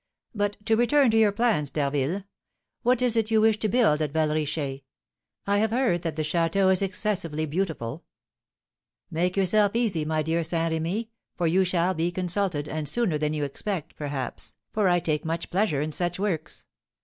But 0.33 0.57
to 0.65 0.75
return 0.75 1.11
to 1.11 1.17
your 1.19 1.31
plans, 1.31 1.69
D'Harville, 1.69 2.23
what 2.81 3.03
is 3.03 3.15
it 3.15 3.29
you 3.29 3.39
wish 3.39 3.59
to 3.59 3.67
build 3.69 4.01
at 4.01 4.13
Val 4.13 4.29
Richer? 4.33 4.79
I 5.45 5.59
have 5.59 5.69
heard 5.69 6.01
that 6.01 6.15
the 6.15 6.23
château 6.23 6.71
is 6.73 6.81
excessively 6.81 7.45
beautiful." 7.45 8.03
"Make 9.11 9.37
yourself 9.37 9.75
easy, 9.75 10.03
my 10.03 10.23
dear 10.23 10.43
Saint 10.43 10.71
Remy, 10.73 11.11
for 11.35 11.45
you 11.45 11.63
shall 11.63 11.93
be 11.93 12.11
consulted, 12.11 12.67
and 12.67 12.89
sooner 12.89 13.19
than 13.19 13.33
you 13.33 13.43
expect, 13.43 13.95
perhaps, 13.95 14.55
for 14.73 14.89
I 14.89 14.99
take 14.99 15.23
much 15.23 15.51
pleasure 15.51 15.81
in 15.81 15.91
such 15.91 16.17
works. 16.19 16.65